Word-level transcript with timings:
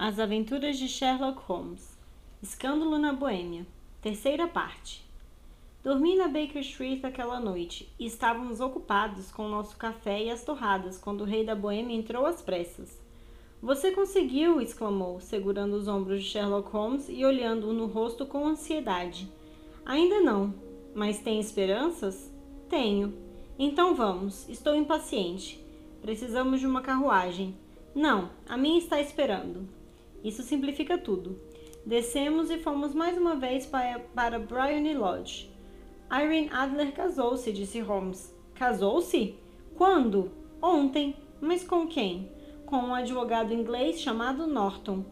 As 0.00 0.20
Aventuras 0.20 0.78
de 0.78 0.86
Sherlock 0.86 1.42
Holmes 1.48 1.98
Escândalo 2.40 2.98
na 2.98 3.12
Boêmia 3.12 3.66
Terceira 4.00 4.46
parte 4.46 5.04
Dormi 5.82 6.14
na 6.14 6.28
Baker 6.28 6.62
Street 6.62 7.04
aquela 7.04 7.40
noite 7.40 7.92
e 7.98 8.06
estávamos 8.06 8.60
ocupados 8.60 9.32
com 9.32 9.46
o 9.46 9.48
nosso 9.48 9.76
café 9.76 10.22
e 10.22 10.30
as 10.30 10.44
torradas 10.44 10.98
quando 10.98 11.22
o 11.22 11.24
rei 11.24 11.44
da 11.44 11.56
Boêmia 11.56 11.96
entrou 11.96 12.26
às 12.26 12.40
pressas. 12.40 12.96
Você 13.60 13.90
conseguiu! 13.90 14.60
exclamou, 14.60 15.20
segurando 15.20 15.74
os 15.74 15.88
ombros 15.88 16.22
de 16.22 16.28
Sherlock 16.28 16.70
Holmes 16.70 17.08
e 17.08 17.24
olhando-o 17.24 17.72
no 17.72 17.86
rosto 17.86 18.24
com 18.24 18.46
ansiedade. 18.46 19.28
Ainda 19.84 20.20
não. 20.20 20.54
Mas 20.94 21.18
tem 21.18 21.40
esperanças? 21.40 22.32
Tenho. 22.68 23.12
Então 23.58 23.96
vamos. 23.96 24.48
Estou 24.48 24.76
impaciente. 24.76 25.60
Precisamos 26.00 26.60
de 26.60 26.68
uma 26.68 26.82
carruagem. 26.82 27.56
Não, 27.96 28.30
a 28.48 28.56
minha 28.56 28.78
está 28.78 29.00
esperando. 29.00 29.77
Isso 30.22 30.42
simplifica 30.42 30.98
tudo. 30.98 31.38
Descemos 31.84 32.50
e 32.50 32.58
fomos 32.58 32.94
mais 32.94 33.16
uma 33.16 33.34
vez 33.34 33.64
para, 33.64 34.00
para 34.14 34.38
Bryony 34.38 34.94
Lodge. 34.94 35.50
Irene 36.10 36.50
Adler 36.52 36.92
casou-se, 36.92 37.52
disse 37.52 37.80
Holmes. 37.80 38.34
Casou-se? 38.54 39.36
Quando? 39.76 40.30
Ontem. 40.60 41.16
Mas 41.40 41.62
com 41.62 41.86
quem? 41.86 42.32
Com 42.66 42.76
um 42.76 42.94
advogado 42.94 43.54
inglês 43.54 44.00
chamado 44.00 44.46
Norton. 44.46 45.04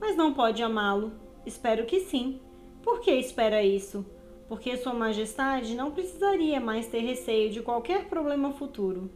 Mas 0.00 0.16
não 0.16 0.32
pode 0.32 0.62
amá-lo. 0.62 1.12
Espero 1.44 1.86
que 1.86 2.00
sim. 2.00 2.40
Por 2.82 3.00
que 3.00 3.10
espera 3.12 3.62
isso? 3.62 4.04
Porque 4.48 4.76
Sua 4.76 4.94
Majestade 4.94 5.74
não 5.74 5.90
precisaria 5.90 6.60
mais 6.60 6.86
ter 6.86 7.00
receio 7.00 7.50
de 7.50 7.62
qualquer 7.62 8.08
problema 8.08 8.52
futuro. 8.52 9.10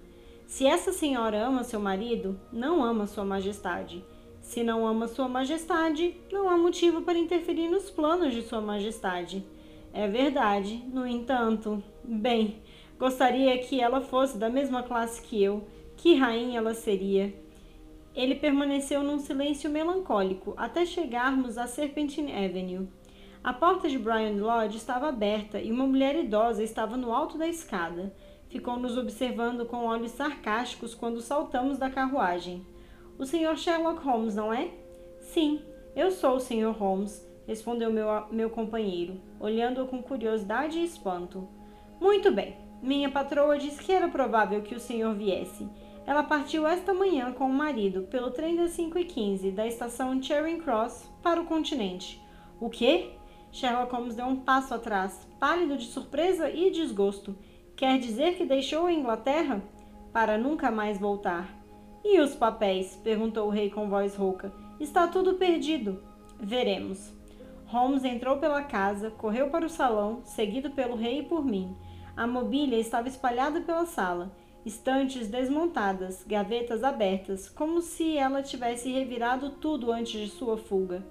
Se 0.47 0.67
essa 0.67 0.93
senhora 0.93 1.47
ama 1.47 1.65
seu 1.65 1.81
marido, 1.81 2.41
não 2.53 2.83
ama 2.83 3.07
Sua 3.07 3.25
Majestade. 3.25 4.05
Se 4.47 4.63
não 4.63 4.87
ama 4.87 5.09
Sua 5.09 5.29
Majestade, 5.29 6.15
não 6.31 6.49
há 6.49 6.57
motivo 6.57 7.03
para 7.03 7.19
interferir 7.19 7.69
nos 7.69 7.91
planos 7.91 8.33
de 8.33 8.43
Sua 8.43 8.61
Majestade. 8.61 9.45
É 9.93 10.07
verdade, 10.07 10.85
no 10.87 11.05
entanto. 11.05 11.83
Bem, 12.05 12.63
gostaria 12.97 13.59
que 13.59 13.81
ela 13.81 14.01
fosse 14.01 14.39
da 14.39 14.49
mesma 14.49 14.85
classe 14.85 15.21
que 15.21 15.43
eu. 15.43 15.67
Que 15.97 16.15
rainha 16.15 16.59
ela 16.59 16.75
seria! 16.75 17.35
Ele 18.15 18.37
permaneceu 18.37 19.03
num 19.03 19.19
silêncio 19.19 19.69
melancólico 19.69 20.55
até 20.57 20.87
chegarmos 20.87 21.59
a 21.59 21.67
Serpentine 21.67 22.33
Avenue. 22.33 22.89
A 23.43 23.53
porta 23.53 23.89
de 23.89 23.99
Brian 23.99 24.41
Lodge 24.41 24.77
estava 24.77 25.09
aberta 25.09 25.61
e 25.61 25.73
uma 25.73 25.89
mulher 25.89 26.15
idosa 26.15 26.63
estava 26.63 26.97
no 26.97 27.13
alto 27.13 27.37
da 27.37 27.49
escada. 27.49 28.15
Ficou 28.49 28.79
nos 28.79 28.97
observando 28.97 29.67
com 29.67 29.87
olhos 29.87 30.13
sarcásticos 30.13 30.95
quando 30.95 31.21
saltamos 31.21 31.79
da 31.79 31.91
carruagem. 31.91 32.65
O 33.19 33.25
Sr. 33.25 33.57
Sherlock 33.57 34.05
Holmes, 34.05 34.35
não 34.35 34.53
é? 34.53 34.69
Sim, 35.21 35.63
eu 35.95 36.11
sou 36.11 36.37
o 36.37 36.41
Sr. 36.41 36.71
Holmes, 36.79 37.27
respondeu 37.47 37.91
meu, 37.91 38.09
meu 38.31 38.51
companheiro, 38.51 39.19
olhando-o 39.41 39.87
com 39.87 40.03
curiosidade 40.03 40.79
e 40.79 40.85
espanto. 40.85 41.49
Muito 41.99 42.31
bem. 42.31 42.57
Minha 42.83 43.11
patroa 43.11 43.57
disse 43.57 43.83
que 43.83 43.91
era 43.91 44.07
provável 44.07 44.61
que 44.61 44.75
o 44.75 44.81
senhor 44.81 45.15
viesse. 45.15 45.67
Ela 46.07 46.23
partiu 46.23 46.67
esta 46.67 46.93
manhã 46.93 47.33
com 47.33 47.47
o 47.47 47.53
marido 47.53 48.03
pelo 48.03 48.31
trem 48.31 48.55
das 48.55 48.73
5 48.73 48.99
e 48.99 49.05
15 49.07 49.51
da 49.51 49.67
estação 49.67 50.23
Charing 50.23 50.61
Cross 50.61 51.11
para 51.23 51.41
o 51.41 51.47
continente. 51.47 52.21
O 52.61 52.69
quê? 52.69 53.13
Sherlock 53.51 53.93
Holmes 53.95 54.15
deu 54.15 54.27
um 54.27 54.37
passo 54.37 54.75
atrás, 54.75 55.27
pálido 55.41 55.79
de 55.79 55.87
surpresa 55.87 56.51
e 56.51 56.71
desgosto. 56.71 57.35
Quer 57.75 57.99
dizer 57.99 58.37
que 58.37 58.45
deixou 58.45 58.85
a 58.85 58.93
Inglaterra? 58.93 59.63
Para 60.13 60.37
nunca 60.37 60.71
mais 60.71 60.99
voltar. 60.99 61.66
E 62.09 62.21
os 62.21 62.37
papéis? 62.37 62.95
perguntou 63.03 63.49
o 63.49 63.51
rei 63.51 63.69
com 63.69 63.89
voz 63.89 64.15
rouca. 64.15 64.53
Está 64.79 65.09
tudo 65.09 65.35
perdido. 65.35 66.01
Veremos. 66.39 67.13
Holmes 67.67 68.05
entrou 68.05 68.37
pela 68.37 68.63
casa, 68.63 69.11
correu 69.11 69.51
para 69.51 69.67
o 69.67 69.69
salão, 69.69 70.21
seguido 70.23 70.71
pelo 70.71 70.95
rei 70.95 71.19
e 71.19 71.23
por 71.25 71.45
mim. 71.45 71.77
A 72.17 72.25
mobília 72.25 72.79
estava 72.79 73.09
espalhada 73.09 73.61
pela 73.61 73.85
sala, 73.87 74.31
estantes 74.65 75.27
desmontadas, 75.27 76.25
gavetas 76.25 76.85
abertas, 76.85 77.49
como 77.49 77.83
se 77.83 78.17
ela 78.17 78.41
tivesse 78.41 78.89
revirado 78.89 79.51
tudo 79.51 79.91
antes 79.91 80.21
de 80.21 80.29
sua 80.29 80.57
fuga. 80.57 81.05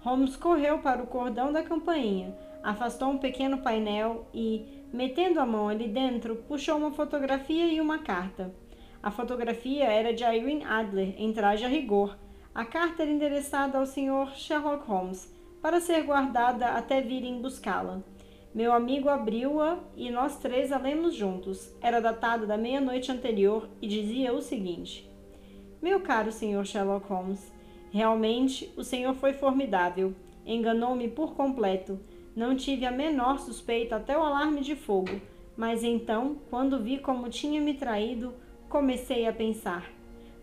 Holmes 0.00 0.36
correu 0.36 0.80
para 0.80 1.02
o 1.02 1.06
cordão 1.06 1.50
da 1.50 1.62
campainha, 1.62 2.36
afastou 2.62 3.08
um 3.08 3.16
pequeno 3.16 3.62
painel 3.62 4.26
e, 4.34 4.82
Metendo 4.92 5.40
a 5.40 5.46
mão 5.46 5.70
ali 5.70 5.88
dentro, 5.88 6.36
puxou 6.46 6.76
uma 6.76 6.90
fotografia 6.90 7.66
e 7.66 7.80
uma 7.80 8.00
carta. 8.00 8.54
A 9.02 9.10
fotografia 9.10 9.84
era 9.84 10.14
de 10.14 10.22
Irene 10.22 10.64
Adler, 10.64 11.14
em 11.18 11.32
traje 11.32 11.64
a 11.64 11.68
rigor. 11.68 12.16
A 12.54 12.64
carta 12.64 13.02
era 13.02 13.10
endereçada 13.10 13.78
ao 13.78 13.86
Sr. 13.86 14.36
Sherlock 14.36 14.86
Holmes, 14.86 15.34
para 15.60 15.80
ser 15.80 16.02
guardada 16.04 16.66
até 16.68 17.00
virem 17.00 17.40
buscá-la. 17.40 18.02
Meu 18.54 18.72
amigo 18.72 19.08
abriu-a 19.08 19.78
e 19.96 20.10
nós 20.10 20.38
três 20.38 20.70
a 20.70 20.78
lemos 20.78 21.14
juntos. 21.14 21.74
Era 21.80 22.00
datada 22.00 22.46
da 22.46 22.56
meia-noite 22.56 23.10
anterior 23.10 23.68
e 23.80 23.88
dizia 23.88 24.32
o 24.32 24.40
seguinte: 24.40 25.10
Meu 25.80 26.00
caro 26.00 26.30
Sr. 26.30 26.64
Sherlock 26.64 27.08
Holmes, 27.08 27.52
realmente 27.90 28.72
o 28.76 28.84
senhor 28.84 29.14
foi 29.14 29.32
formidável. 29.32 30.14
Enganou-me 30.46 31.08
por 31.08 31.34
completo 31.34 31.98
não 32.34 32.56
tive 32.56 32.86
a 32.86 32.90
menor 32.90 33.38
suspeita 33.38 33.96
até 33.96 34.16
o 34.16 34.22
alarme 34.22 34.62
de 34.62 34.74
fogo, 34.74 35.20
mas 35.54 35.84
então, 35.84 36.38
quando 36.48 36.82
vi 36.82 36.98
como 36.98 37.28
tinha 37.28 37.60
me 37.60 37.74
traído, 37.74 38.32
comecei 38.72 39.26
a 39.26 39.32
pensar. 39.34 39.92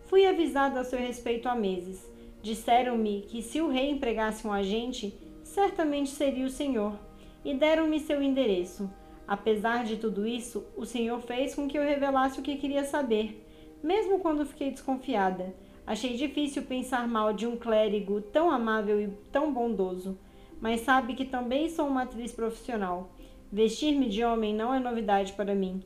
Fui 0.04 0.24
avisada 0.24 0.78
a 0.78 0.84
seu 0.84 1.00
respeito 1.00 1.48
há 1.48 1.54
meses. 1.56 2.08
Disseram-me 2.40 3.22
que 3.22 3.42
se 3.42 3.60
o 3.60 3.66
rei 3.66 3.90
empregasse 3.90 4.46
um 4.46 4.52
agente, 4.52 5.12
certamente 5.42 6.10
seria 6.10 6.46
o 6.46 6.48
senhor, 6.48 6.96
e 7.44 7.52
deram-me 7.52 7.98
seu 7.98 8.22
endereço. 8.22 8.88
Apesar 9.26 9.82
de 9.82 9.96
tudo 9.96 10.24
isso, 10.24 10.64
o 10.76 10.86
senhor 10.86 11.20
fez 11.22 11.56
com 11.56 11.66
que 11.66 11.76
eu 11.76 11.82
revelasse 11.82 12.38
o 12.38 12.42
que 12.42 12.56
queria 12.56 12.84
saber, 12.84 13.44
mesmo 13.82 14.20
quando 14.20 14.46
fiquei 14.46 14.70
desconfiada. 14.70 15.52
Achei 15.84 16.16
difícil 16.16 16.62
pensar 16.62 17.08
mal 17.08 17.32
de 17.32 17.48
um 17.48 17.56
clérigo 17.56 18.20
tão 18.20 18.48
amável 18.48 19.00
e 19.00 19.08
tão 19.32 19.52
bondoso 19.52 20.16
mas 20.60 20.82
sabe 20.82 21.14
que 21.14 21.24
também 21.24 21.68
sou 21.68 21.86
uma 21.86 22.02
atriz 22.02 22.32
profissional. 22.32 23.10
Vestir-me 23.50 24.08
de 24.08 24.22
homem 24.22 24.54
não 24.54 24.72
é 24.74 24.78
novidade 24.78 25.32
para 25.32 25.54
mim. 25.54 25.82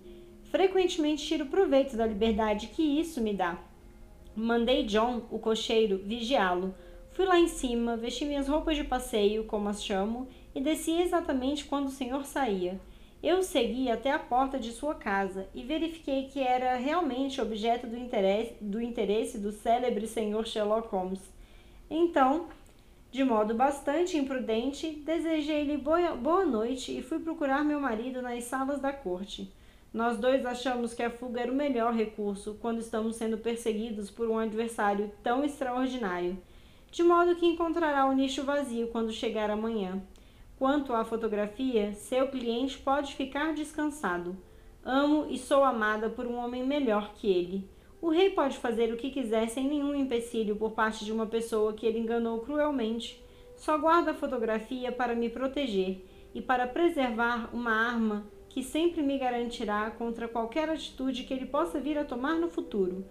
Frequentemente 0.55 1.27
tiro 1.27 1.47
proveito 1.47 1.97
da 1.97 2.07
liberdade 2.07 2.69
que 2.69 2.81
isso 2.81 3.21
me 3.21 3.35
dá. 3.35 3.59
Mandei 4.37 4.85
John, 4.85 5.23
o 5.29 5.37
cocheiro, 5.37 5.99
vigiá-lo. 5.99 6.73
Fui 7.11 7.27
lá 7.27 7.41
em 7.41 7.49
cima, 7.49 7.97
vesti 7.97 8.25
minhas 8.25 8.47
roupas 8.47 8.77
de 8.77 8.85
passeio, 8.85 9.47
como 9.47 9.69
as 9.69 9.85
chamo, 9.85 10.29
e 10.55 10.61
desci 10.61 10.93
exatamente 10.93 11.65
quando 11.65 11.89
o 11.89 11.91
senhor 11.91 12.25
saía. 12.25 12.81
Eu 13.21 13.43
segui 13.43 13.91
até 13.91 14.13
a 14.13 14.19
porta 14.21 14.57
de 14.57 14.71
sua 14.71 14.95
casa 14.95 15.49
e 15.53 15.65
verifiquei 15.65 16.29
que 16.29 16.39
era 16.39 16.77
realmente 16.77 17.41
objeto 17.41 17.89
do 17.89 17.99
interesse 17.99 18.55
do, 18.61 18.81
interesse 18.81 19.39
do 19.39 19.51
célebre 19.51 20.07
senhor 20.07 20.47
Sherlock 20.47 20.87
Holmes. 20.87 21.35
Então, 21.91 22.47
de 23.11 23.25
modo 23.25 23.55
bastante 23.55 24.17
imprudente, 24.17 25.03
desejei-lhe 25.05 25.77
boa, 25.77 26.15
boa 26.15 26.47
noite 26.47 26.97
e 26.97 27.03
fui 27.03 27.19
procurar 27.19 27.65
meu 27.65 27.81
marido 27.81 28.23
nas 28.23 28.45
salas 28.45 28.81
da 28.81 28.93
corte. 28.93 29.53
Nós 29.95 30.19
dois 30.19 30.45
achamos 30.45 30.93
que 30.93 31.05
a 31.05 31.09
fuga 31.09 31.43
era 31.43 31.53
o 31.53 31.55
melhor 31.55 31.95
recurso 31.95 32.59
quando 32.61 32.81
estamos 32.81 33.15
sendo 33.15 33.39
perseguidos 33.39 34.11
por 34.11 34.29
um 34.29 34.37
adversário 34.37 35.13
tão 35.23 35.45
extraordinário, 35.45 36.37
de 36.91 37.05
modo 37.05 37.37
que 37.37 37.47
encontrará 37.47 38.05
o 38.05 38.13
nicho 38.13 38.43
vazio 38.43 38.89
quando 38.89 39.13
chegar 39.13 39.51
amanhã. 39.51 40.03
Quanto 40.59 40.93
à 40.93 41.05
fotografia, 41.05 41.93
seu 41.93 42.27
cliente 42.27 42.77
pode 42.77 43.15
ficar 43.15 43.55
descansado. 43.55 44.37
Amo 44.85 45.29
e 45.31 45.39
sou 45.39 45.63
amada 45.63 46.11
por 46.11 46.27
um 46.27 46.39
homem 46.39 46.67
melhor 46.67 47.15
que 47.15 47.29
ele. 47.29 47.71
O 48.03 48.11
rei 48.11 48.31
pode 48.31 48.59
fazer 48.59 48.93
o 48.93 48.97
que 48.97 49.13
quiser 49.13 49.49
sem 49.49 49.69
nenhum 49.69 49.95
empecilho 49.95 50.57
por 50.57 50.73
parte 50.73 51.05
de 51.05 51.13
uma 51.13 51.27
pessoa 51.27 51.73
que 51.73 51.87
ele 51.87 52.01
enganou 52.01 52.41
cruelmente. 52.41 53.23
Só 53.55 53.79
guarda 53.79 54.11
a 54.11 54.15
fotografia 54.15 54.91
para 54.91 55.15
me 55.15 55.29
proteger 55.29 56.05
e 56.35 56.43
para 56.43 56.67
preservar 56.67 57.49
uma 57.55 57.71
arma 57.71 58.34
que 58.55 58.63
sempre 58.63 59.03
me 59.03 59.19
garantirá 59.19 59.91
contra 59.91 60.29
qualquer 60.29 60.69
atitude 60.69 61.25
que 61.25 61.35
ele 61.35 61.45
possa 61.45 61.81
vir 61.81 61.99
a 61.99 62.05
tomar 62.05 62.37
no 62.37 62.49
futuro. 62.49 63.05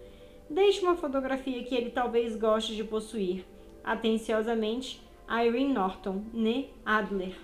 Deixe 0.48 0.80
uma 0.80 0.96
fotografia 0.96 1.62
que 1.62 1.74
ele 1.74 1.90
talvez 1.90 2.34
goste 2.34 2.74
de 2.74 2.82
possuir. 2.82 3.44
Atenciosamente, 3.84 5.02
Irene 5.28 5.70
Norton, 5.70 6.22
né 6.32 6.68
Adler. 6.82 7.36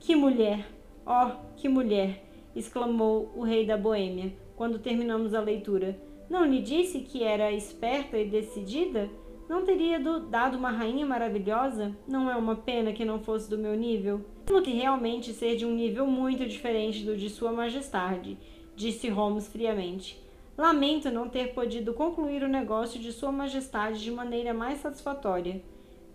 Que 0.00 0.16
mulher! 0.16 0.66
Oh, 1.06 1.30
que 1.56 1.68
mulher! 1.68 2.24
exclamou 2.56 3.30
o 3.36 3.44
rei 3.44 3.64
da 3.64 3.76
Boêmia, 3.76 4.32
quando 4.56 4.80
terminamos 4.80 5.32
a 5.32 5.40
leitura. 5.40 5.96
Não 6.28 6.44
lhe 6.44 6.60
disse 6.60 7.02
que 7.02 7.22
era 7.22 7.52
esperta 7.52 8.18
e 8.18 8.28
decidida? 8.28 9.08
Não 9.52 9.66
teria 9.66 10.00
dado 10.30 10.56
uma 10.56 10.70
rainha 10.70 11.04
maravilhosa? 11.04 11.94
Não 12.08 12.30
é 12.30 12.34
uma 12.34 12.56
pena 12.56 12.90
que 12.94 13.04
não 13.04 13.20
fosse 13.20 13.50
do 13.50 13.58
meu 13.58 13.76
nível? 13.76 14.24
Temo 14.46 14.62
que 14.62 14.72
realmente 14.72 15.34
ser 15.34 15.56
de 15.56 15.66
um 15.66 15.74
nível 15.74 16.06
muito 16.06 16.46
diferente 16.46 17.04
do 17.04 17.14
de 17.14 17.28
Sua 17.28 17.52
Majestade, 17.52 18.38
disse 18.74 19.10
Holmes 19.10 19.46
friamente. 19.46 20.18
Lamento 20.56 21.10
não 21.10 21.28
ter 21.28 21.52
podido 21.52 21.92
concluir 21.92 22.42
o 22.42 22.48
negócio 22.48 22.98
de 22.98 23.12
Sua 23.12 23.30
Majestade 23.30 24.02
de 24.02 24.10
maneira 24.10 24.54
mais 24.54 24.78
satisfatória. 24.78 25.62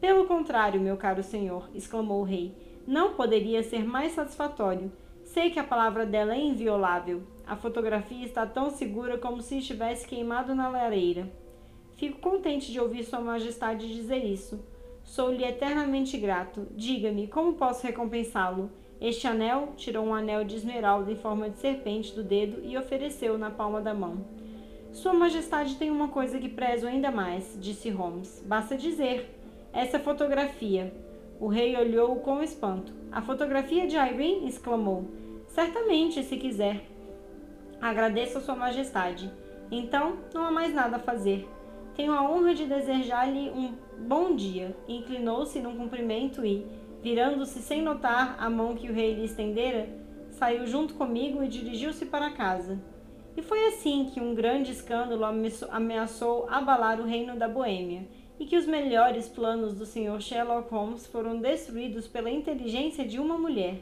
Pelo 0.02 0.26
contrário, 0.26 0.82
meu 0.82 0.98
caro 0.98 1.22
senhor, 1.22 1.70
exclamou 1.76 2.22
o 2.22 2.26
rei, 2.26 2.56
não 2.88 3.14
poderia 3.14 3.62
ser 3.62 3.86
mais 3.86 4.14
satisfatório. 4.14 4.92
Sei 5.24 5.52
que 5.52 5.60
a 5.60 5.64
palavra 5.64 6.08
dela 6.08 6.34
é 6.34 6.42
inviolável. 6.42 7.22
A 7.46 7.56
fotografia 7.56 8.26
está 8.26 8.48
tão 8.48 8.72
segura 8.72 9.16
como 9.16 9.44
se 9.44 9.60
estivesse 9.60 10.08
queimado 10.08 10.56
na 10.56 10.70
lareira. 10.70 11.32
Fico 11.98 12.20
contente 12.20 12.72
de 12.72 12.80
ouvir 12.80 13.04
Sua 13.04 13.20
Majestade 13.20 13.92
dizer 13.92 14.24
isso. 14.24 14.64
Sou-lhe 15.04 15.44
eternamente 15.44 16.16
grato. 16.16 16.68
Diga-me, 16.76 17.28
como 17.28 17.54
posso 17.54 17.88
recompensá-lo? 17.88 18.70
Este 19.02 19.26
anel 19.26 19.74
tirou 19.76 20.06
um 20.06 20.14
anel 20.14 20.44
de 20.44 20.56
esmeralda 20.56 21.12
em 21.12 21.16
forma 21.16 21.50
de 21.50 21.58
serpente 21.58 22.14
do 22.14 22.24
dedo 22.24 22.64
e 22.64 22.78
ofereceu 22.78 23.36
na 23.36 23.50
palma 23.50 23.82
da 23.82 23.96
mão. 23.96 24.24
Sua 24.92 25.12
Majestade 25.12 25.76
tem 25.76 25.90
uma 25.90 26.08
coisa 26.10 26.38
que 26.38 26.48
prezo 26.48 26.86
ainda 26.86 27.10
mais, 27.10 27.58
disse 27.60 27.90
Holmes. 27.90 28.44
Basta 28.46 28.78
dizer. 28.78 29.36
Essa 29.74 30.00
fotografia. 30.00 30.94
O 31.40 31.48
rei 31.48 31.76
olhou 31.76 32.18
com 32.18 32.44
espanto. 32.44 32.94
A 33.12 33.24
fotografia 33.24 33.88
de 33.88 33.96
Irene? 33.96 34.48
exclamou. 34.48 35.06
Certamente, 35.48 36.24
se 36.24 36.38
quiser. 36.38 36.86
Agradeço 37.82 38.38
a 38.38 38.42
Sua 38.42 38.56
Majestade. 38.56 39.32
Então, 39.72 40.18
não 40.32 40.46
há 40.46 40.52
mais 40.52 40.74
nada 40.74 40.98
a 40.98 41.00
fazer. 41.00 41.57
Tenho 41.98 42.14
a 42.14 42.22
honra 42.22 42.54
de 42.54 42.68
desejar-lhe 42.68 43.50
um 43.50 43.74
bom 44.08 44.36
dia. 44.36 44.78
Inclinou-se 44.88 45.60
num 45.60 45.76
cumprimento 45.76 46.46
e, 46.46 46.64
virando-se 47.02 47.60
sem 47.60 47.82
notar 47.82 48.36
a 48.40 48.48
mão 48.52 48.76
que 48.76 48.88
o 48.88 48.94
rei 48.94 49.16
lhe 49.16 49.26
estendera, 49.26 49.90
saiu 50.30 50.68
junto 50.68 50.94
comigo 50.94 51.44
e 51.44 51.48
dirigiu-se 51.48 52.06
para 52.06 52.30
casa. 52.30 52.80
E 53.36 53.42
foi 53.42 53.66
assim 53.66 54.12
que 54.14 54.22
um 54.22 54.36
grande 54.36 54.72
escândalo 54.72 55.26
ameaçou 55.72 56.48
abalar 56.48 57.02
o 57.02 57.06
reino 57.06 57.36
da 57.36 57.48
Boêmia 57.48 58.08
e 58.40 58.46
que 58.46 58.56
os 58.56 58.68
melhores 58.68 59.28
planos 59.28 59.74
do 59.74 59.84
Sr. 59.84 60.22
Sherlock 60.22 60.72
Holmes 60.72 61.08
foram 61.08 61.40
destruídos 61.40 62.08
pela 62.08 62.30
inteligência 62.30 63.08
de 63.08 63.18
uma 63.18 63.40
mulher. 63.40 63.82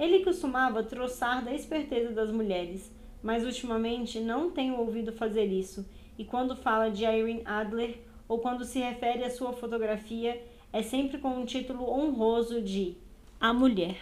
Ele 0.00 0.24
costumava 0.24 0.82
troçar 0.82 1.44
da 1.44 1.54
esperteza 1.54 2.10
das 2.10 2.32
mulheres, 2.32 2.92
mas 3.22 3.44
ultimamente 3.44 4.18
não 4.18 4.50
tenho 4.50 4.80
ouvido 4.80 5.12
fazer 5.12 5.44
isso, 5.44 5.86
e 6.18 6.24
quando 6.24 6.56
fala 6.56 6.90
de 6.90 7.04
Irene 7.04 7.42
Adler 7.44 8.00
ou 8.28 8.38
quando 8.38 8.64
se 8.64 8.78
refere 8.78 9.24
à 9.24 9.30
sua 9.30 9.52
fotografia, 9.52 10.42
é 10.72 10.82
sempre 10.82 11.18
com 11.18 11.28
um 11.30 11.44
título 11.44 11.88
honroso 11.90 12.62
de 12.62 12.96
A 13.40 13.52
Mulher. 13.52 13.96